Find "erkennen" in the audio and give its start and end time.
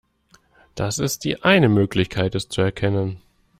2.61-3.21